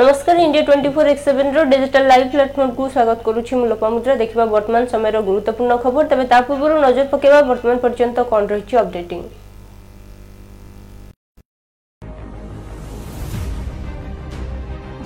[0.00, 4.82] নমস্কার India twenty four X seven digital live প্ল্যাটফর্মকু স্বাগত করুছি মু লোপামুদ্রা দেখিবা বর্তমান
[4.92, 9.20] সময়র গুরুত্বপূর্ণ খবর তবে তা পূর্বরু নজর পকাଇବା বর্তমান পর্যন্ত কণ রয়েছে অপডেটিং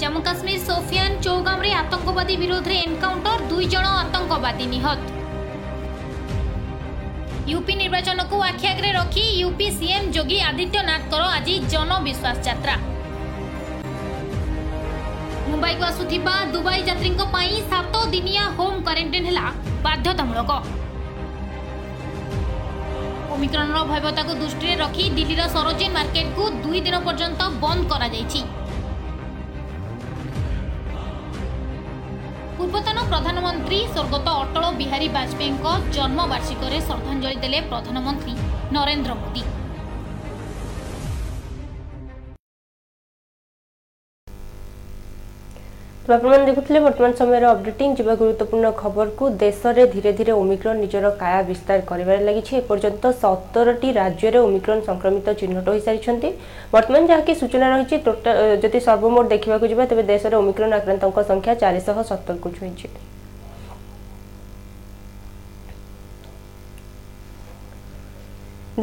[0.01, 5.01] জম্মু কাশ্মীর সোফিয়ান চৌগামরে আতঙ্কবাদী বিরোধে এনকাউন্টর দুই জন আতঙ্কবাদী নিহত
[7.51, 12.77] ইউপি নির্বাচনকু আখি আগে রখি ইউপি সিএম যোগী আদিত্যনাথকর আজি জনবিশ্বাস যাত্রা
[15.51, 19.45] ମୁମ୍ବାଇକୁ ଆସୁଥିବା ଦୁବାଇ ଯାତ୍ରୀଙ୍କ ପାଇଁ ସାତ ଦିନିଆ ହୋମ୍ କ୍ୱାରେଣ୍ଟିନ୍ ହେଲା
[19.85, 20.51] ବାଧ୍ୟତାମୂଳକ
[23.37, 28.41] ଓମିକ୍ରଣର ଭୟାବହତାକୁ ଦୃଷ୍ଟିରେ ରଖି ଦିଲ୍ଲୀର ସରୋଜିନ୍ ମାର୍କେଟକୁ ଦୁଇ ଦିନ ପର୍ଯ୍ୟନ୍ତ ବନ୍ଦ କରାଯାଇଛି
[32.59, 35.67] ପୂର୍ବତନ ପ୍ରଧାନମନ୍ତ୍ରୀ ସ୍ୱର୍ଗତ ଅଟଳ ବିହାରୀ ବାଜପେୟୀଙ୍କ
[35.99, 38.35] ଜନ୍ମବାର୍ଷିକରେ ଶ୍ରଦ୍ଧାଞ୍ଜଳି ଦେଲେ ପ୍ରଧାନମନ୍ତ୍ରୀ
[38.77, 39.43] ନରେନ୍ଦ୍ର ମୋଦି
[46.15, 51.81] ଆପଣମାନେ ଦେଖୁଥିଲେ ବର୍ତ୍ତମାନ ସମୟର ଅପଡେଟିଂ ଯିବା ଗୁରୁତ୍ୱପୂର୍ଣ୍ଣ ଖବରକୁ ଦେଶରେ ଧୀରେ ଧୀରେ ଓମିକ୍ରନ୍ ନିଜର କାୟା ବିସ୍ତାର
[51.91, 56.29] କରିବାରେ ଲାଗିଛି ଏପର୍ଯ୍ୟନ୍ତ ସତରଟି ରାଜ୍ୟରେ ଓମିକ୍ରନ୍ ସଂକ୍ରମିତ ଚିହ୍ନଟ ହୋଇସାରିଛନ୍ତି
[56.75, 61.97] ବର୍ତ୍ତମାନ ଯାହାକି ସୂଚନା ରହିଛି ଟୋଟାଲ ଯଦି ସର୍ବମୋଟ ଦେଖିବାକୁ ଯିବା ତେବେ ଦେଶରେ ଓମିକ୍ରନ୍ ଆକ୍ରାନ୍ତଙ୍କ ସଂଖ୍ୟା ଚାରିଶହ
[62.11, 62.87] ସତରକୁ ଛୁଇଁଛି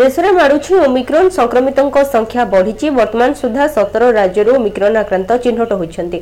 [0.01, 6.19] ଦେଶରେ ମାଡ଼ୁଛି ଓମିକ୍ରନ୍ ସଂକ୍ରମିତଙ୍କ ସଂଖ୍ୟା ବଢ଼ିଛି ବର୍ତ୍ତମାନ ସୁଦ୍ଧା ସତର ରାଜ୍ୟରୁ ଓମିକ୍ରନ୍ ଆକ୍ରାନ୍ତ ଚିହ୍ନଟ ହୋଇଛନ୍ତି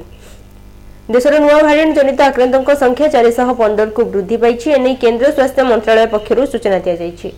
[1.12, 6.42] ଦେଶର ନୂଆ ଭାରିଏଣ୍ଟ ଜନିତ ଆକ୍ରାନ୍ତଙ୍କ ସଂଖ୍ୟା ଚାରିଶହ ପନ୍ଦରକୁ ବୃଦ୍ଧି ପାଇଛି ଏନେଇ କେନ୍ଦ୍ର ସ୍ୱାସ୍ଥ୍ୟ ମନ୍ତ୍ରଣାଳୟ ପକ୍ଷରୁ
[6.54, 7.30] ସୂଚନା ଦିଆଯାଇଛି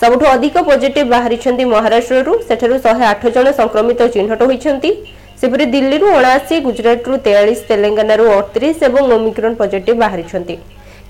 [0.00, 4.90] ସବୁଠୁ ଅଧିକ ପଜିଟିଭ୍ ବାହାରିଛନ୍ତି ମହାରାଷ୍ଟ୍ରରୁ ସେଠାରୁ ଶହେ ଆଠ ଜଣ ସଂକ୍ରମିତ ଚିହ୍ନଟ ହୋଇଛନ୍ତି
[5.40, 10.54] ସେପରି ଦିଲ୍ଲୀରୁ ଅଣାଅଶୀ ଗୁଜରାଟରୁ ତେୟାଳିଶ ତେଲେଙ୍ଗାନାରୁ ଅଠତିରିଶ ଏବଂ ଓମିକ୍ରନ୍ ପଜିଟିଭ୍ ବାହାରିଛନ୍ତି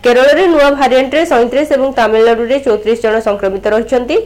[0.04, 4.16] କେରଳରେ ନୂଆ ଭାରିଏଣ୍ଟରେ ସଇଁତିରିଶ ଏବଂ ତାମିଲନାଡୁରେ ଚଉତିରିଶ ଜଣ ସଂକ୍ରମିତ ରହିଛନ୍ତି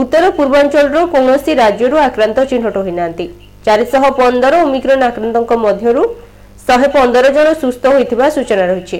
[0.00, 3.26] ଉତ୍ତର ପୂର୍ବାଞ୍ଚଳର କୌଣସି ରାଜ୍ୟରୁ ଆକ୍ରାନ୍ତ ଚିହ୍ନଟ ହୋଇନାହାନ୍ତି
[3.66, 6.02] ଚାରିଶହ ପନ୍ଦର ଓମିକ୍ରନ୍ ଆକ୍ରାନ୍ତଙ୍କ ମଧ୍ୟରୁ
[6.66, 8.98] ଶହେ ପନ୍ଦର ଜଣ ସୁସ୍ଥ ହୋଇଥିବା ସୂଚନା ରହିଛି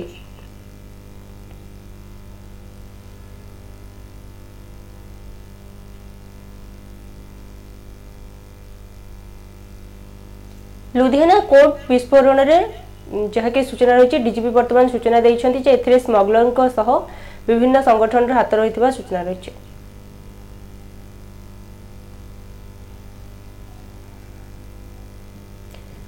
[10.97, 12.57] ଲୁଧିଆନା କୋର୍ଟ ବିସ୍ଫୋରଣରେ
[13.37, 16.89] ଯାହାକି ସୂଚନା ରହିଛି ଡିଜିପି ବର୍ତ୍ତମାନ ସୂଚନା ଦେଇଛନ୍ତି ଯେ ଏଥିରେ ସ୍ମଗଲରଙ୍କ ସହ
[17.49, 19.53] ବିଭିନ୍ନ ସଂଗଠନର ହାତ ରହିଥିବା ସୂଚନା ରହିଛି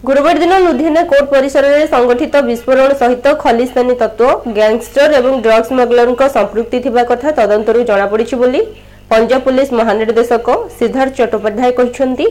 [0.08, 6.78] ଗୁରୁବାର ଦିନ ଲୁଧିଆନା କୋର୍ଟ ପରିସରରେ ସଂଗଠିତ ବିସ୍ଫୋରଣ ସହିତ ଖଲିସ୍ତାନୀ ତତ୍ତ୍ୱ ଗ୍ୟାଙ୍ଗଷ୍ଟର ଏବଂ ଡ୍ରଗ୍ସ ସ୍ମଗଲରଙ୍କ ସମ୍ପୃକ୍ତି
[6.86, 8.60] ଥିବା କଥା ତଦନ୍ତରୁ ଜଣାପଡ଼ିଛି ବୋଲି
[9.12, 10.48] ପଞ୍ଜାବ ପୁଲିସ୍ ମହାନିର୍ଦ୍ଦେଶକ
[10.80, 12.26] ସିଦ୍ଧାର୍ଥ ଚଟ୍ଟୋପାଧ୍ୟାୟ କହିଛନ୍ତି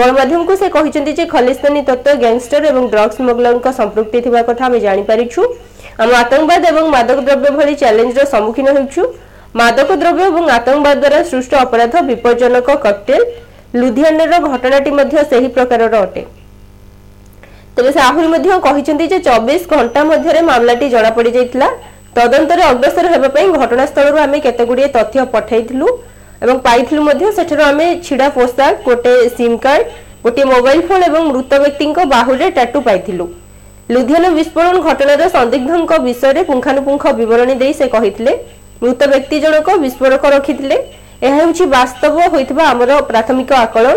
[0.00, 5.40] ଗଣମାଧ୍ୟମକୁ ସେ କହିଛନ୍ତି ଯେ ଖଲିସ୍ତାନୀ ତତ୍ତ୍ୱ ଗ୍ୟାଙ୍ଗଷ୍ଟର ଏବଂ ଡ୍ରଗ୍ସ ସ୍ମଗଲରଙ୍କ ସମ୍ପୃକ୍ତି ଥିବା କଥା ଆମେ ଜାଣିପାରିଛୁ
[6.02, 9.02] ଆମ ଆତଙ୍କବାଦ ଏବଂ ମାଦକ ଦ୍ରବ୍ୟ ଭଳି ଚ୍ୟାଲେଞ୍ଜର ସମ୍ମୁଖୀନ ହେଉଛୁ
[9.62, 13.20] ମାଦକ ଦ୍ରବ୍ୟ ଏବଂ ଆତଙ୍କବାଦ ଦ୍ୱାରା ସୃଷ୍ଟ ଅପରାଧ ବିପଜ୍ଜନକ କକଟେଲ
[13.80, 16.22] ଲୁଧିଆନାର ଘଟଣାଟି ମଧ୍ୟ ସେହି ପ୍ରକାରର ଅଟେ
[17.76, 21.66] ତେବେ ସେ ଆହୁରି ମଧ୍ୟ କହିଛନ୍ତି ଯେ ଚବିଶ ଘଣ୍ଟା ମଧ୍ୟରେ ମାମଲାଟି ଜଣାପଡ଼ିଯାଇଥିଲା
[22.18, 25.88] ତଦନ୍ତରେ ଅଗ୍ରସର ହେବା ପାଇଁ ଘଟଣାସ୍ଥଳରୁ ଆମେ କେତେଗୁଡ଼ିଏ ତଥ୍ୟ ପଠାଇଥିଲୁ
[26.44, 29.84] ଏବଂ ପାଇଥିଲୁ ମଧ୍ୟ ସେଠାରୁ ଆମେ ଛିଡ଼ା ପୋଷାକ ଗୋଟେ ସିମ୍ କାର୍ଡ
[30.24, 33.26] ଗୋଟିଏ ମୋବାଇଲ ଫୋନ୍ ଏବଂ ମୃତ ବ୍ୟକ୍ତିଙ୍କ ବାହୁରେ ଟାଟୁ ପାଇଥିଲୁ
[33.94, 38.32] ଲୁଧିଆନା ବିସ୍ଫୋରଣ ଘଟଣାର ସନ୍ଦିଗ୍ଧଙ୍କ ବିଷୟରେ ପୁଙ୍ଖାନୁପୁଙ୍ଖ ବିବରଣୀ ଦେଇ ସେ କହିଥିଲେ
[38.84, 40.76] ମୃତ ବ୍ୟକ୍ତି ଜଣକ ବିସ୍ଫୋରକ ରଖିଥିଲେ
[41.26, 43.96] ଏହା ହେଉଛି ବାସ୍ତବ ହୋଇଥିବା ଆମର ପ୍ରାଥମିକ ଆକଳନ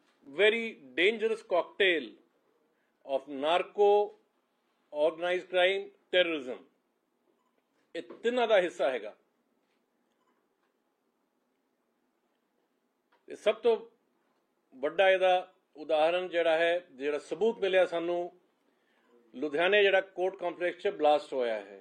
[0.39, 2.03] very dangerous cocktail
[3.05, 4.11] of narco,
[4.91, 6.57] organized crime, terrorism.
[8.01, 9.13] इतना का हिस्सा हैगा
[13.43, 13.75] ਸਭ ਤੋਂ
[14.81, 15.29] ਵੱਡਾ ਇਹਦਾ
[15.81, 18.17] ਉਦਾਹਰਣ ਜਿਹੜਾ ਹੈ ਜਿਹੜਾ ਸਬੂਤ ਮਿਲਿਆ ਸਾਨੂੰ
[19.43, 21.79] ਲੁਧਿਆਣੇ ਜਿਹੜਾ ਕੋਰਟ ਕੰਪਲੈਕਸ 'ਚ ਬਲਾਸਟ ਹੋਇਆ ਹੈ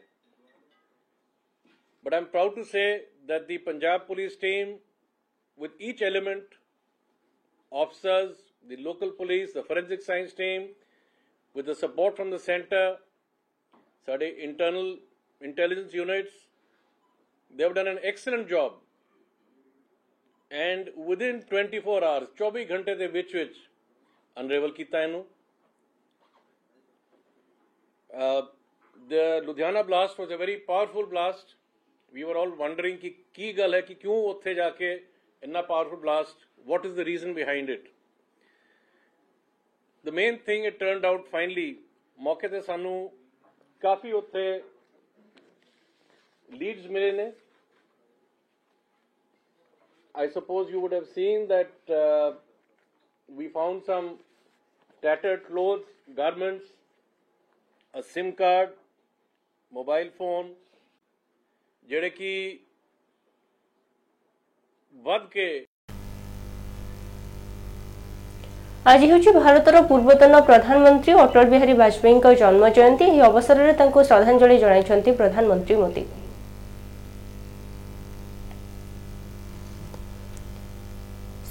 [2.05, 2.85] but I'm proud to say
[3.31, 4.77] that the Punjab police team
[5.63, 6.55] with each element
[7.81, 10.69] officers the local police, the forensic science team,
[11.55, 12.85] with the support from the center,
[14.07, 14.87] ਸਾਡੇ internal
[15.49, 16.35] intelligence units,
[17.57, 18.71] they have done an excellent job.
[20.67, 23.55] And within 24 hours, 24 ਘੰਟੇ ਦੇ ਵਿੱਚ ਵਿੱਚ
[24.41, 24.99] ਅਨਰੇਵਲ ਕੀਤਾ
[29.12, 31.55] the Ludhiana blast was a very powerful blast.
[32.17, 33.81] We were all wondering कि की गल है
[36.65, 37.89] what is the reason behind it
[40.05, 41.70] the main thing it turned out finally
[42.26, 42.91] मौके ते सानू
[43.85, 44.41] काफी ਉੱਥੇ
[46.62, 47.31] ਲੀਡਸ ਮਿਲੇ ਨੇ
[50.23, 52.29] I suppose you would have seen that uh,
[53.41, 54.08] we found some
[55.06, 56.73] tattered clothes, garments,
[58.00, 58.76] a SIM card,
[59.79, 60.52] mobile phone,
[61.88, 62.32] ਜਿਹੜੇ ਕਿ
[65.11, 65.49] ਵੱਧ ਕੇ
[68.91, 75.11] ଆଜି ହେଉଛି ଭାରତର ପୂର୍ବତନ ପ୍ରଧାନମନ୍ତ୍ରୀ ଅଟଳ ବିହାରୀ ବାଜପେୟୀଙ୍କ ଜନ୍ମ ଜୟନ୍ତୀ ଏହି ଅବସରରେ ତାଙ୍କୁ ଶ୍ରଦ୍ଧାଞ୍ଜଳି ଜଣାଇଛନ୍ତି
[75.19, 76.03] ପ୍ରଧାନମନ୍ତ୍ରୀ ମୋଦି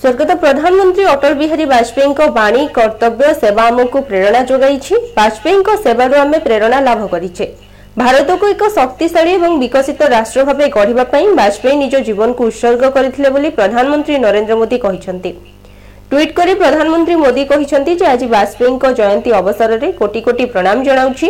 [0.02, 6.78] ସ୍ୱର୍ଗତ ପ୍ରଧାନମନ୍ତ୍ରୀ ଅଟଳ ବିହାରୀ ବାଜପେୟୀଙ୍କ ବାଣୀ କର୍ତ୍ତବ୍ୟ ସେବା ଆମକୁ ପ୍ରେରଣା ଯୋଗାଇଛି ବାଜପେୟୀଙ୍କ ସେବାରୁ ଆମେ ପ୍ରେରଣା
[6.88, 7.46] ଲାଭ କରିଛେ
[8.02, 13.50] ଭାରତକୁ ଏକ ଶକ୍ତିଶାଳୀ ଏବଂ ବିକଶିତ ରାଷ୍ଟ୍ର ଭାବେ ଗଢ଼ିବା ପାଇଁ ବାଜପେୟୀ ନିଜ ଜୀବନକୁ ଉତ୍ସର୍ଗ କରିଥିଲେ ବୋଲି
[13.60, 15.32] ପ୍ରଧାନମନ୍ତ୍ରୀ ନରେନ୍ଦ୍ର ମୋଦି କହିଛନ୍ତି
[16.14, 21.28] ট্বিট করে প্রধানমন্ত্রী মোদী কিন্তু যে আজ বাজপেয়ীঙ্ক জয়ন্তী অবসরের কোটি কোটি প্রণাম জনাওছি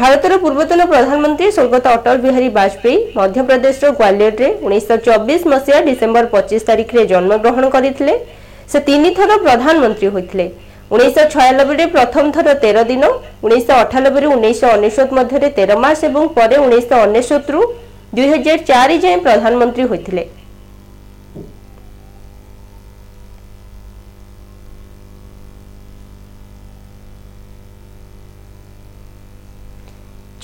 [0.00, 6.98] ভারতের পূর্বতন প্রধানমন্ত্রী স্বর্গত অটল বিহারী বাজপেয়ী মধ্যপ্রদেশর গ্বালিয়রের উনিশশো চব্বিশ মশিয়া ডিসেম্বর পঁচিশ তারিখে
[7.12, 8.12] জন্মগ্রহণ করে
[8.70, 10.44] সে তিন থর প্রধানমন্ত্রী হয়েছে
[10.94, 13.02] উনিশশো ছয়ানবে প্রথম থর তের দিন
[13.46, 17.58] উনিশশো অঠানবে উনিশশো অনেশত মধ্যে তের মাস এবং পরে উনিশশো অনেশতু
[18.16, 20.26] দুই হাজার চারি যায় প্রধানমন্ত্রী হয়েছিলেন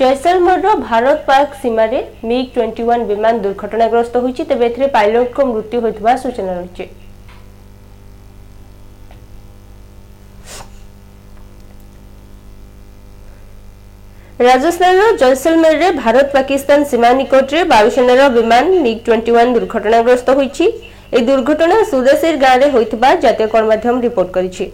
[0.00, 1.98] জয়সলমরর Bharat Pak সীমারে
[2.28, 6.84] MiG twenty one বিমান দুর্ঘটনাগ্রস্ত হয়েছে তবে এতে পাইলটক মৃত্যু হয়ে সূচনা রয়েছে
[14.48, 20.66] ରାଜସ୍ଥାନର ଜୈସଲମେରରେ ଭାରତ ପାକିସ୍ତାନ ସୀମା ନିକଟରେ ବାୟୁସେନାର ବିମାନ ମିଗ୍ ଟ୍ୱେଣ୍ଟି ୱାନ୍ ଦୁର୍ଘଟଣାଗ୍ରସ୍ତ ହୋଇଛି
[21.14, 24.64] ଏହି ଦୁର୍ଘଟଣା ସୁଦେଶିର ଗାଁରେ ହୋଇଥିବା ଜାତୀୟ ଗଣମାଧ୍ୟମ ରିପୋର୍ଟ କରିଛି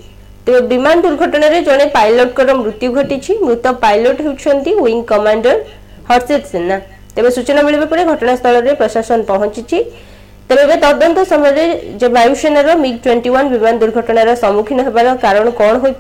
[0.73, 5.57] বিমান দুর্ঘটনার জনে পাইলটঙ্কর মৃত্যু ঘটিছে মৃত পাইলট হচ্ছেন উইং কমান্ডর
[6.09, 6.79] হর্ষিত সিন্হা
[7.15, 9.79] তবে সূচনা মিলবা পরে ঘটনাস্থলের প্রশাসন পৌঁছিছি
[10.49, 11.53] তবে এবার তদন্ত সময়
[12.01, 15.95] যে বায়ুসেনার মিগ টোয়েন্টি ওয়ান বিমান দুর্ঘটনার সম্মুখীন হবার কারণ কণ হয়ে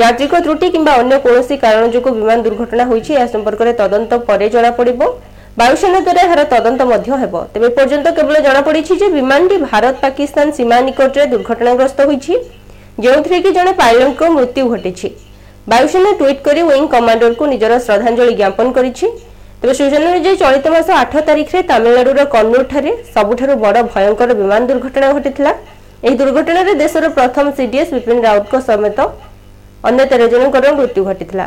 [0.00, 5.00] যাত্রিক ত্রুটি কিংবা অন্য কৌশি কারণ যোগ বিমান দুর্ঘটনা হয়েছে এ সম্পর্কের তদন্ত পরে জনাপড়ব
[5.60, 10.76] বায়ুসেনা দ্বারা এর তদন্ত মধ্য হব তবে পর্যন্ত কেবল জনাপড়ি যে বিমানটি ভারত পাকিস্তান সীমা
[10.86, 12.32] নিকটে দুর্ঘটনাগ্রস্ত হয়েছে
[13.04, 15.08] ଯେଉଁଥିରେ କି ଜଣେ ପାଇଲଟଙ୍କ ମୃତ୍ୟୁ ଘଟିଛି
[15.70, 19.06] ବାୟୁସେନା ଟ୍ୱିଟ୍ କରି ୱିଙ୍ଗ କମାଣ୍ଡରଙ୍କୁ ନିଜର ଶ୍ରଦ୍ଧାଞ୍ଜଳି ଜ୍ଞାପନ କରିଛି
[19.60, 25.52] ତେବେ ସୂଚନା ଅନୁଯାୟୀ ଚଳିତ ମାସ ଆଠ ତାରିଖରେ ତାମିଲନାଡୁର କନ୍ନୁରଠାରେ ସବୁଠାରୁ ବଡ଼ ଭୟଙ୍କର ବିମାନ ଦୁର୍ଘଟଣା ଘଟିଥିଲା
[26.06, 28.98] ଏହି ଦୁର୍ଘଟଣାରେ ଦେଶର ପ୍ରଥମ ସିଡିଏସ୍ ବିପିନ ରାଉତଙ୍କ ସମେତ
[29.88, 31.46] ଅନ୍ୟ ତେର ଜଣଙ୍କର ମୃତ୍ୟୁ ଘଟିଥିଲା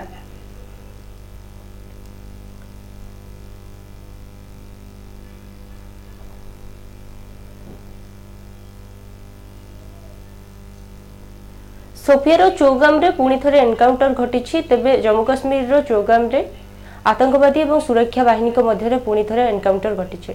[12.07, 16.41] ସୋଫିଆର ଚୌଗାମରେ ପୁଣି ଥରେ ଏନ୍କାଉଣ୍ଟର ଘଟିଛି ତେବେ ଜମ୍ମୁ କାଶ୍ମୀରର ଚୌଗାମରେ
[17.11, 19.43] ଆତଙ୍କବାଦୀ ଏବଂ ସୁରକ୍ଷା ବାହିନୀଙ୍କ ମଧ୍ୟରେ ପୁଣି ଥରେ
[20.03, 20.33] ଘଟିଛି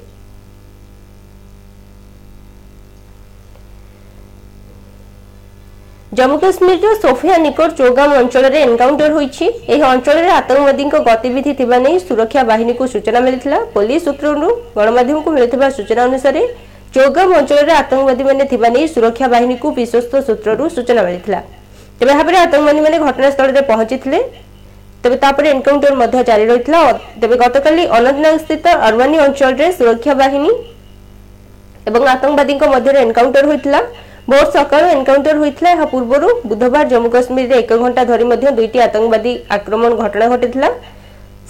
[6.18, 9.44] জম্মু কাশ্মীরর সোফিয়া নিকট চৌগাম অঞ্চলের এনকাউন্টর হয়েছে
[9.74, 16.02] এই অঞ্চলের আতঙ্কবাদী গতিবিধি থাকা নেই সুরক্ষা বাহিনী সূচনা মিলে পুলিশ সূত্রু গণমাধ্যম মিলুবা সূচনা
[16.10, 16.42] অনুসারে
[16.98, 21.38] চৌগাম অঞ্চলের আতঙ্কবাদী মানে থাকা নেই সুরক্ষা বাহিনী বিশ্বস্ত সূত্রু সূচনা মিলে
[22.00, 24.18] ତେବେ ଭାବରେ ଆତଙ୍କବାଦୀମାନେ ଘଟଣାସ୍ଥଳରେ ପହଞ୍ଚିଥିଲେ
[25.02, 26.80] ତେବେ ତାପରେ ଏନକାଉଣ୍ଟର ମଧ୍ୟ ଜାରି ରହିଥିଲା
[27.22, 30.52] ତେବେ ଗତକାଲି ଅନନ୍ତନାଗ ସ୍ଥିତ ଅରୱାନୀ ଅଞ୍ଚଳରେ ସୁରକ୍ଷା ବାହିନୀ
[31.90, 33.80] ଏବଂ ଆତଙ୍କବାଦୀଙ୍କ ମଧ୍ୟରେ ଏନକାଉଣ୍ଟର ହୋଇଥିଲା
[34.30, 39.32] ଭୋର ସକାଳୁ ଏନକାଉଣ୍ଟର ହୋଇଥିଲା ଏହା ପୂର୍ବରୁ ବୁଧବାର ଜମ୍ମୁ କାଶ୍ମୀରରେ ଏକ ଘଣ୍ଟା ଧରି ମଧ୍ୟ ଦୁଇଟି ଆତଙ୍କବାଦୀ
[39.56, 40.68] ଆକ୍ରମଣ ଘଟଣା ଘଟିଥିଲା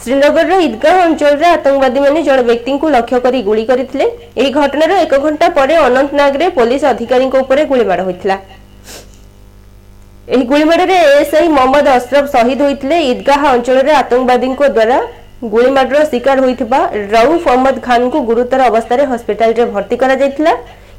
[0.03, 4.07] ଶ୍ରୀନଗରର ଇଦଗାହ ଅଞ୍ଚଳରେ ଆତଙ୍କବାଦୀମାନେ ଜଣେ ବ୍ୟକ୍ତିଙ୍କୁ ଲକ୍ଷ୍ୟ କରି ଗୁଳି କରିଥିଲେ
[4.41, 8.37] ଏହି ଘଟଣାର ଏକ ଘଣ୍ଟା ପରେ ଅନନ୍ତନାଗରେ ପୋଲିସ ଅଧିକାରୀଙ୍କ ଉପରେ ଗୁଳିମାଡ଼ ହୋଇଥିଲା
[10.29, 14.99] ଏହି ଗୁଳିମାଡ଼ରେ ଏଏସ୍ଆଇ ମହମ୍ମଦ ଅସରଫ ଶହୀଦ ହୋଇଥିଲେ ଇଦ୍ଗାହ ଅଞ୍ଚଳରେ ଆତଙ୍କବାଦୀଙ୍କ ଦ୍ୱାରା
[15.55, 16.81] ଗୁଳିମାଡ଼ର ଶିକାର ହୋଇଥିବା
[17.15, 20.53] ରଉଫ ଅହମ୍ମଦ ଖାନ୍ଙ୍କୁ ଗୁରୁତର ଅବସ୍ଥାରେ ହସ୍ପିଟାଲରେ ଭର୍ତ୍ତି କରାଯାଇଥିଲା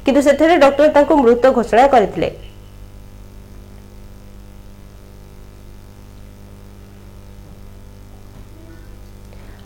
[0.06, 2.28] କିନ୍ତୁ ସେଠାରେ ଡକ୍ଟର ତାଙ୍କୁ ମୃତ ଘୋଷଣା କରିଥିଲେ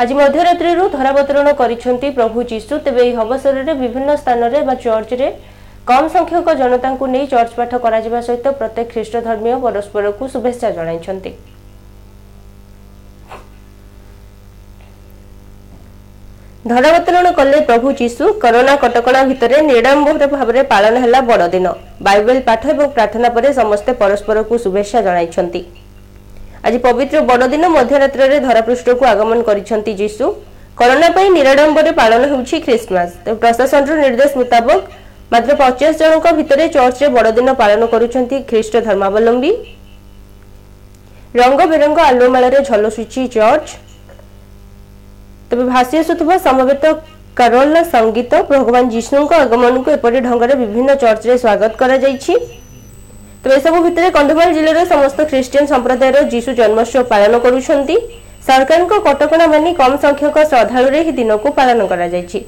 [0.02, 5.28] ଆଜି ମଧ୍ୟରାତ୍ରିରୁ ଧରାବତରଣ କରିଛନ୍ତି ପ୍ରଭୁ ଯୀଶୁ ତେବେ ଏହି ଅବସରରେ ବିଭିନ୍ନ ସ୍ଥାନରେ ବା ଚର୍ଚ୍ଚରେ
[5.88, 11.30] କମ୍ ସଂଖ୍ୟକ ଜନତାଙ୍କୁ ନେଇ ଚର୍ଚ୍ଚ ପାଠ କରାଯିବା ସହିତ ପ୍ରତ୍ୟେକ ଖ୍ରୀଷ୍ଟ ଧର୍ମୀୟ ପରସ୍ପରକୁ ଶୁଭେଚ୍ଛା ଜଣାଇଛନ୍ତି
[16.72, 21.66] ଧରାବତରଣ କଲେ ପ୍ରଭୁ ଯୀଶୁ କରୋନା କଟକଣା ଭିତରେ ନିଡମ୍ବର ଭାବରେ ପାଳନ ହେଲା ବଡ଼ଦିନ
[22.08, 25.62] ବାଇବେଲ ପାଠ ଏବଂ ପ୍ରାର୍ଥନା ପରେ ସମସ୍ତେ ପରସ୍ପରକୁ ଶୁଭେଚ୍ଛା ଜଣାଇଛନ୍ତି
[26.66, 30.26] ଆଜି ପବିତ୍ର ବଡ଼ଦିନ ମଧ୍ୟରାତ୍ରରେ ଧରାପୃଷ୍ଠକୁ ଆଗମନ କରିଛନ୍ତି ଯୀଶୁ
[30.80, 34.82] କରୋନା ପାଇଁ ନିରାଡମ୍ବରେ ପାଳନ ହେଉଛି ଖ୍ରୀଷ୍ଟମାସ ତେବେ ପ୍ରଶାସନର ନିର୍ଦ୍ଦେଶ ମୁତାବକ
[35.32, 39.50] ମାତ୍ର ପଚାଶ ଜଣଙ୍କ ଭିତରେ ଚର୍ଚ୍ଚରେ ବଡ଼ଦିନ ପାଳନ କରୁଛନ୍ତି ଖ୍ରୀଷ୍ଟ ଧର୍ମାବଲମ୍ବୀ
[41.40, 43.68] ରଙ୍ଗ ବେରଙ୍ଗ ଆଲୁଅମାଳାରେ ଝଲସୁଛି ଚର୍ଚ୍ଚ
[45.50, 46.82] ତେବେ ଭାସି ଆସୁଥିବା ସମବେତ
[47.40, 52.34] କାରୋଲ ସଙ୍ଗୀତ ଭଗବାନ ଯୀଶୁଙ୍କ ଆଗମନକୁ ଏପରି ଢଙ୍ଗରେ ବିଭିନ୍ନ ଚର୍ଚ୍ଚରେ ସ୍ୱାଗତ କରାଯାଇଛି
[53.42, 57.96] ତେବେ ଏସବୁ ଭିତରେ କନ୍ଧମାଳ ଜିଲ୍ଲାର ସମସ୍ତ ଖ୍ରୀଷ୍ଟିଆନ ସମ୍ପ୍ରଦାୟର ଯୀଶୁ ଜନ୍ମୋତ୍ସବ ପାଳନ କରୁଛନ୍ତି
[58.48, 62.40] ସରକାରଙ୍କ କଟକଣା ମାନି କମ୍ ସଂଖ୍ୟକ ଶ୍ରଦ୍ଧାଳୁରେ ଏହି ଦିନକୁ ପାଳନ କରାଯାଇଛି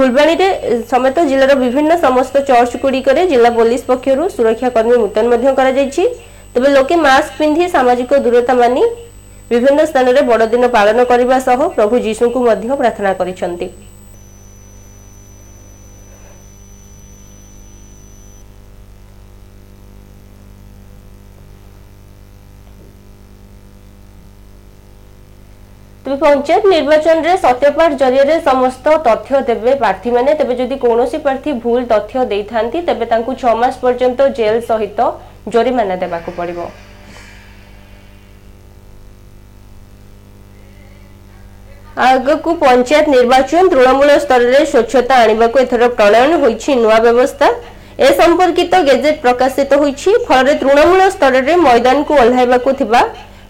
[0.00, 0.46] ଫୁଲବାଣୀରେ
[0.90, 6.04] ସମେତ ଜିଲ୍ଲାର ବିଭିନ୍ନ ସମସ୍ତ ଚର୍ଚ୍ଚଗୁଡ଼ିକରେ ଜିଲ୍ଲା ପୋଲିସ ପକ୍ଷରୁ ସୁରକ୍ଷାକର୍ମୀ ମୁତୟନ ମଧ୍ୟ କରାଯାଇଛି
[6.54, 8.82] ତେବେ ଲୋକେ ମାସ୍କ ପିନ୍ଧି ସାମାଜିକ ଦୂରତା ମାନି
[9.52, 13.68] ବିଭିନ୍ନ ସ୍ଥାନରେ ବଡ଼ଦିନ ପାଳନ କରିବା ସହ ପ୍ରଭୁ ଯୀଶୁଙ୍କୁ ମଧ୍ୟ ପ୍ରାର୍ଥନା କରିଛନ୍ତି
[26.10, 31.80] তবে পঞ্চায়েত নির্বাচনের সত্যপাঠ জরিয়ে সমস্ত তথ্য দেবে প্রার্থী মানে তবে যদি কৌশি প্রার্থী ভুল
[31.92, 34.98] তথ্য দেইথান্তি তবে তাঁকু ছ মাস পর্যন্ত জেল সহিত
[35.54, 36.58] জরিমানা দেবাকু পড়িব
[42.12, 47.48] ଆଗକୁ ପଞ୍ଚାୟତ ନିର୍ବାଚନ ତୃଣମୂଳ ସ୍ତରରେ ସ୍ୱଚ୍ଛତା ଆଣିବାକୁ ଏଥର ପ୍ରଣୟନ ହୋଇଛି ନୂଆ ବ୍ୟବସ୍ଥା
[48.06, 53.00] ଏ ସମ୍ପର୍କିତ ଗେଜେଟ୍ ପ୍ରକାଶିତ ହୋଇଛି ଫଳରେ ତୃଣମୂଳ ସ୍ତରରେ ମଇଦାନକୁ ଓହ୍ଲାଇବାକୁ ଥିବା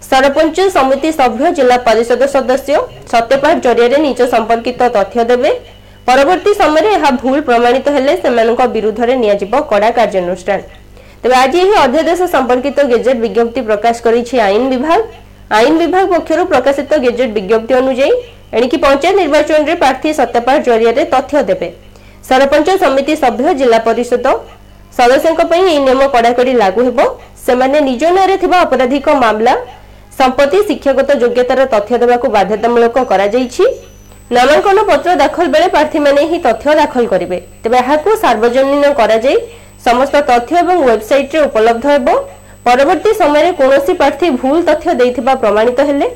[0.08, 2.74] ସରପଞ୍ଚ ସମିତି ସଭ୍ୟ ଜିଲ୍ଲା ପରିଷଦ ସଦସ୍ୟ
[3.12, 5.50] ସତ୍ୟପାଠ ଜରିଆରେ ନିଜ ସମ୍ପର୍କିତ ତଥ୍ୟ ଦେବେ
[6.08, 10.60] ପରବର୍ତ୍ତୀ ସମୟରେ ଏହା ଭୁଲ ପ୍ରମାଣିତ ହେଲେ ସେମାନଙ୍କ ବିରୁଦ୍ଧରେ ନିଆଯିବ କଡ଼ା କାର୍ଯ୍ୟାନୁଷ୍ଠାନ
[11.22, 15.00] ତେବେ ଆଜି ଏହି ଅଧ୍ୟାଦେଶ ସମ୍ପର୍କିତ ଗେଜେଟ୍ ବିଜ୍ଞପ୍ତି ପ୍ରକାଶ କରିଛି ଆଇନ ବିଭାଗ
[15.58, 18.12] ଆଇନ ବିଭାଗ ପକ୍ଷରୁ ପ୍ରକାଶିତ ଗେଜେଟ୍ ବିଜ୍ଞପ୍ତି ଅନୁଯାୟୀ
[18.56, 21.68] ଏଣିକି ପଞ୍ଚାୟତ ନିର୍ବାଚନରେ ପ୍ରାର୍ଥୀ ସତ୍ୟପାଠ ଜରିଆରେ ତଥ୍ୟ ଦେବେ
[22.28, 24.26] ସରପଞ୍ଚ ସମିତି ସଭ୍ୟ ଜିଲ୍ଲା ପରିଷଦ
[24.98, 26.98] ସଦସ୍ୟଙ୍କ ପାଇଁ ଏହି ନିୟମ କଡ଼ାକଡ଼ି ଲାଗୁ ହେବ
[27.46, 29.54] ସେମାନେ ନିଜ ନାଁରେ ଥିବା ଅପରାଧିକ ମାମଲା
[30.20, 33.64] ସମ୍ପତ୍ତି ଶିକ୍ଷାଗତ ଯୋଗ୍ୟତାର ତଥ୍ୟ ଦେବାକୁ ବାଧ୍ୟତାମୂଳକ କରାଯାଇଛି
[34.36, 39.36] ନାମାଙ୍କନ ପତ୍ର ଦାଖଲ ବେଳେ ପ୍ରାର୍ଥୀମାନେ ଏହି ତଥ୍ୟ ଦାଖଲ କରିବେ ତେବେ ଏହାକୁ ସାର୍ବଜନୀନ କରାଯାଇ
[39.86, 42.08] ସମସ୍ତ ତଥ୍ୟ ଏବଂ ୱେବସାଇଟ୍ରେ ଉପଲବ୍ଧ ହେବ
[42.66, 46.08] ପରବର୍ତ୍ତୀ ସମୟରେ କୌଣସି ପ୍ରାର୍ଥୀ ଭୁଲ ତଥ୍ୟ ଦେଇଥିବା ପ୍ରମାଣିତ ହେଲେ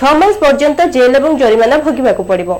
[0.00, 2.50] ଛଅ ମାସ ପର୍ଯ୍ୟନ୍ତ ଜେଲ୍ ଏବଂ ଜରିମାନା ଭୋଗିବାକୁ ପଡ଼ିବ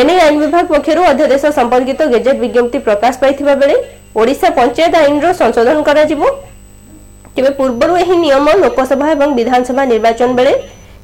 [0.00, 3.76] ଏନେଇ ଆଇନ ବିଭାଗ ପକ୍ଷରୁ ଅଧ୍ୟାଦେଶ ସମ୍ପର୍କିତ ଗେଜେଟ୍ ବିଜ୍ଞପ୍ତି ପ୍ରକାଶ ପାଇଥିବା ବେଳେ
[4.20, 6.22] ଓଡ଼ିଶା ପଞ୍ଚାୟତ ଆଇନର ସଂଶୋଧନ କରାଯିବ
[7.36, 10.52] ତେବେ ପୂର୍ବରୁ ଏହି ନିୟମ ଲୋକସଭା ଏବଂ ବିଧାନସଭା ନିର୍ବାଚନ ବେଳେ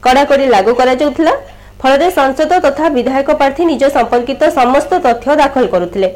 [0.06, 1.34] କଡ଼ାକଡ଼ି ଲାଗୁ କରାଯାଉଥିଲା
[1.82, 6.08] ଫଳରେ ସଂସଦ ତଥା ବିଧାୟକ ପ୍ରାର୍ଥୀ ନିଜ ସମ୍ପର୍କିତ ସମସ୍ତ ତଥ୍ୟ ଦାଖଲ କରୁଥିଲେ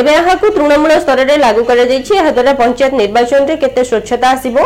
[0.00, 4.56] ଏବେ ଏହାକୁ ତୃଣମୂଳ ସ୍ତରରେ ଲାଗୁ କରାଯାଇଛି ଏହାଦ୍ୱାରା ପଞ୍ଚାୟତ ନିର୍ବାଚନରେ କେତେ ସ୍ୱଚ୍ଛତା ଆସିବ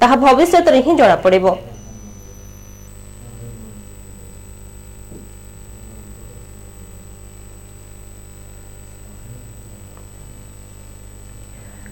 [0.00, 1.46] ତାହା ଭବିଷ୍ୟତରେ ହିଁ ଜଣାପଡ଼ିବ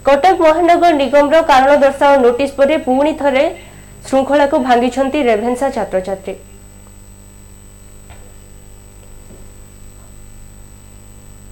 [0.07, 3.45] କଟକ ମହାନଗର ନିଗମର କାରଣ ଦର୍ଶାଅ ନୋଟିସ୍ ପରେ ପୁଣି ଥରେ
[4.09, 6.35] ଶୃଙ୍ଖଳାକୁ ଭାଙ୍ଗିଛନ୍ତି ରେଭେନ୍ସା ଛାତ୍ରଛାତ୍ରୀ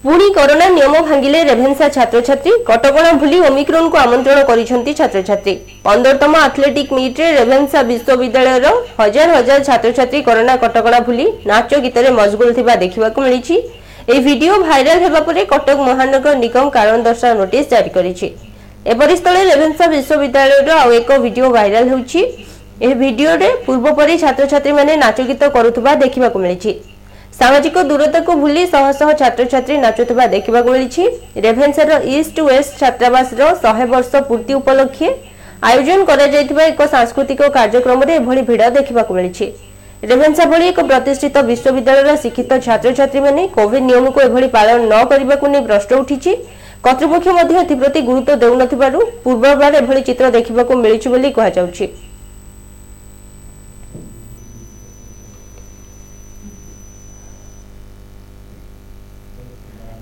[0.03, 5.53] ପୁଣି କରୋନା ନିୟମ ଭାଙ୍ଗିଲେ ରେଭେନ୍ସା ଛାତ୍ରଛାତ୍ରୀ କଟକଣା ଭୁଲି ଓମିକ୍ରୋନ୍କୁ ଆମନ୍ତ୍ରଣ କରିଛନ୍ତି ଛାତ୍ରଛାତ୍ରୀ
[5.87, 8.65] ପନ୍ଦରତମ ଆଥଲେଟିକ୍ ମିଟ୍ରେ ରେଭେନ୍ସା ବିଶ୍ୱବିଦ୍ୟାଳୟର
[9.01, 13.55] ହଜାର ହଜାର ଛାତ୍ରଛାତ୍ରୀ କରୋନା କଟକଣା ଭୁଲି ନାଚ ଗୀତରେ ମଜଗୁଲ ଥିବା ଦେଖିବାକୁ ମିଳିଛି
[14.13, 18.27] ଏହି ଭିଡ଼ିଓ ଭାଇରାଲ୍ ହେବା ପରେ କଟକ ମହାନଗର ନିଗମ କାରଣ ଦର୍ଶାଅ ନୋଟିସ୍ ଜାରି କରିଛି
[18.91, 22.21] ଏପରି ସ୍ଥଳେ ରେଭେନ୍ସା ବିଶ୍ୱବିଦ୍ୟାଳୟର ଆଉ ଏକ ଭିଡିଓ ଭାଇରାଲ ହେଉଛି
[22.85, 26.71] ଏହି ଭିଡିଓରେ ପୂର୍ବ ପରି ଛାତ୍ରଛାତ୍ରୀମାନେ ନାଚଗୀତ କରୁଥିବା ଦେଖିବାକୁ ମିଳିଛି
[27.39, 31.03] ସାମାଜିକ ଦୂରତାକୁ ଭୁଲି ଶହ ଶହ ଛାତ୍ରଛାତ୍ରୀ ନାଚୁଥିବା ଦେଖିବାକୁ ମିଳିଛି
[31.45, 35.07] ରେଭେନ୍ସାର ଇଷ୍ଟ ୱେଷ୍ଟ ଛାତ୍ରାବାସର ଶହେ ବର୍ଷ ପୂର୍ତ୍ତି ଉପଲକ୍ଷେ
[35.71, 39.45] ଆୟୋଜନ କରାଯାଇଥିବା ଏକ ସାଂସ୍କୃତିକ କାର୍ଯ୍ୟକ୍ରମରେ ଏଭଳି ଭିଡ଼ ଦେଖିବାକୁ ମିଳିଛି
[40.11, 45.91] ରେଭେନ୍ସା ଭଳି ଏକ ପ୍ରତିଷ୍ଠିତ ବିଶ୍ୱବିଦ୍ୟାଳୟର ଶିକ୍ଷିତ ଛାତ୍ରଛାତ୍ରୀମାନେ କୋଭିଡ୍ ନିୟମକୁ ଏଭଳି ପାଳନ ନ କରିବାକୁ ନେଇ ପ୍ରଶ୍ନ
[46.03, 46.31] ଉଠିଛି
[46.85, 51.85] କର୍ତ୍ତୃପକ୍ଷ ମଧ୍ୟ ଏଥିପ୍ରତି ଗୁରୁତ୍ୱ ଦେଉନଥିବାରୁ ପୂର୍ବବାର ଏଭଳି ଚିତ୍ର ଦେଖିବାକୁ ମିଳିଛି ବୋଲି କୁହାଯାଉଛି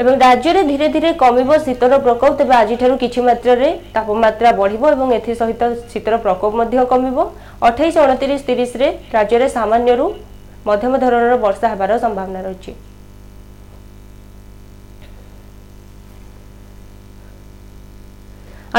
[0.02, 5.62] ଏବଂ ରାଜ୍ୟରେ ଧୀରେ ଧୀରେ କମିବ ଶୀତର ପ୍ରକୋପ ତେବେ ଆଜିଠାରୁ କିଛି ମାତ୍ରାରେ ତାପମାତ୍ରା ବଢ଼ିବ ଏବଂ ଏଥିସହିତ
[5.94, 7.18] ଶୀତର ପ୍ରକୋପ ମଧ୍ୟ କମିବ
[7.70, 10.06] ଅଠେଇଶ ଅଣତିରିଶ ତିରିଶରେ ରାଜ୍ୟରେ ସାମାନ୍ୟରୁ
[10.70, 12.72] ମଧ୍ୟମ ଧରଣର ବର୍ଷା ହେବାର ସମ୍ଭାବନା ରହିଛି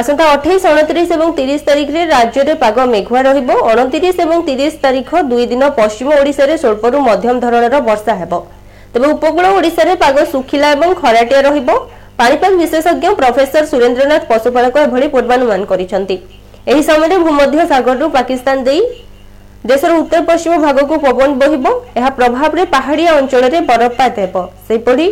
[0.00, 5.42] আসন্তা অঠাইশ অণতিশ এবং তিরিশ তারিখে রাজ্যের পাগ মেঘুয়া রহব অণতিশ এবং তিরিশ তারিখ দুই
[5.52, 8.32] দিন পশ্চিম ওড়শার স্বল্পর মধ্যম ধরনের বর্ষা হব
[8.92, 11.68] তবে উপকূল ওড়শার পাগ শুখিলা এবং খরাটিয়া রহব
[12.20, 16.02] পাপাগ বিশেষজ্ঞ প্রফেসর সুরেন্দ্রনাথ পশুপালক এভাবে পূর্বানুমান করেছেন
[16.72, 18.82] এই সময় ভূমধ্য সাগরু পাকিস্তান দিয়ে
[19.70, 21.64] দেশের উত্তর পশ্চিম ভাগকু পবন বহব
[21.98, 24.34] এর প্রভাবে পাহাড়িয়া অঞ্চলের বরফপাত হব
[24.66, 25.06] সেইপরি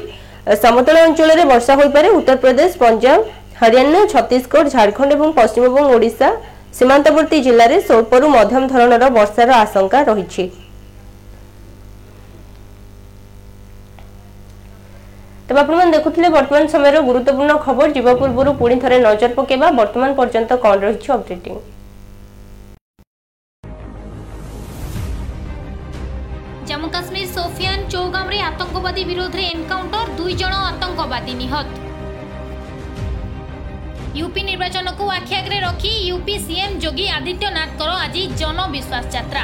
[0.62, 3.18] সমতল অঞ্চলের বর্ষা হয়ে পড়ে উত্তরপ্রদেশ পঞ্জাব
[3.60, 6.28] হরিয়ানা ছত্তিশগড় ঝাড়খণ্ড এবং পশ্চিমবঙ্গ ওড়িশা
[6.76, 10.42] সীমান্তবর্তী জেলার স্বল্পরু মধ্যম ধরনের বর্ষার আশঙ্কা রয়েছে
[15.46, 20.50] তবে আপনার দেখুলে বর্তমান সময়ের গুরুত্বপূর্ণ খবর যা পূর্ব পুঁ থে নজর পকাইবা বর্তমান পর্যন্ত
[20.64, 21.54] কণ রয়েছে অপডেটিং
[26.68, 31.68] জম্মু কাশ্মীর সোফিয়ান চৌগামে আতঙ্কবাদী বিরোধে এনকাউন্টর দুই জন আতঙ্কবাদী নিহত
[34.18, 39.42] ୟୁପି ନିର୍ବାଚନକୁ ଆଖିଆଗରେ ରଖି ୟୁପି ସିଏମ୍ ଯୋଗୀ ଆଦିତ୍ୟନାଥଙ୍କର ଆଜି ଜନବିଶ୍ୱାସ ଯାତ୍ରା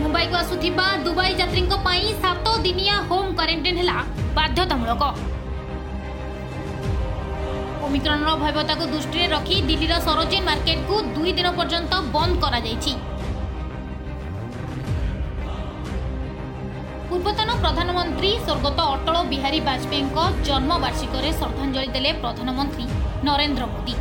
[0.00, 3.96] ମୁମ୍ବାଇକୁ ଆସୁଥିବା ଦୁବାଇ ଯାତ୍ରୀଙ୍କ ପାଇଁ ସାତ ଦିନିଆ ହୋମ୍ କ୍ୱାରେଣ୍ଟାଇନ୍ ହେଲା
[4.40, 5.02] ବାଧ୍ୟତାମୂଳକ
[7.86, 12.92] ଓମିକ୍ରଣର ଭୟବତାକୁ ଦୃଷ୍ଟିରେ ରଖି ଦିଲ୍ଲୀର ସରୋଜିନ୍ ମାର୍କେଟକୁ ଦୁଇ ଦିନ ପର୍ଯ୍ୟନ୍ତ ବନ୍ଦ କରାଯାଇଛି
[17.14, 20.16] ପୂର୍ବତନ ପ୍ରଧାନମନ୍ତ୍ରୀ ସ୍ୱର୍ଗତ ଅଟଳ ବିହାରୀ ବାଜପେୟୀଙ୍କ
[20.48, 22.86] ଜନ୍ମବାର୍ଷିକରେ ଶ୍ରଦ୍ଧାଞ୍ଜଳି ଦେଲେ ପ୍ରଧାନମନ୍ତ୍ରୀ
[23.28, 23.94] ନରେନ୍ଦ୍ର ମୋଦି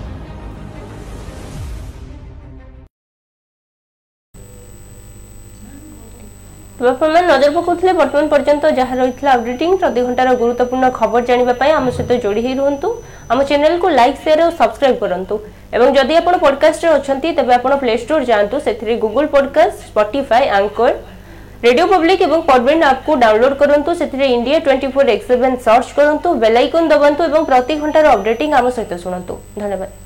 [7.29, 12.11] ନଜର ପକାଉଥିଲେ ବର୍ତ୍ତମାନ ପର୍ଯ୍ୟନ୍ତ ଯାହା ରହିଥିଲା ଅପଡେଟିଂ ପ୍ରତି ଘଣ୍ଟାର ଗୁରୁତ୍ୱପୂର୍ଣ୍ଣ ଖବର ଜାଣିବା ପାଇଁ ଆମ ସହିତ
[12.25, 12.89] ଯୋଡ଼ି ହୋଇ ରୁହନ୍ତୁ
[13.31, 15.35] ଆମ ଚ୍ୟାନେଲକୁ ଲାଇକ୍ ସେୟାର ଓ ସବସ୍କ୍ରାଇବ୍ କରନ୍ତୁ
[15.75, 20.93] ଏବଂ ଯଦି ଆପଣ ପଡ଼କାଷ୍ଟରେ ଅଛନ୍ତି ତେବେ ଆପଣ ପ୍ଲେଷ୍ଟୋର ଯାଆନ୍ତୁ ସେଥିରେ Google podcast Spotify anchor
[21.67, 26.33] radio public ଏବଂ ପଡ୍ବିନ୍ ଆପ୍କୁ ଡାଉନଲୋଡ୍ କରନ୍ତୁ ସେଥିରେ India twenty four X seven search କରନ୍ତୁ
[26.43, 30.02] ବେଲାଇକନ୍ ଦବାନ୍ତୁ ଏବଂ ପ୍ରତି ଘଣ୍ଟାର ଅପଡେଟିଂ ଆମ ସହିତ ଶୁଣନ୍ତୁ ଧନ୍ୟବାଦ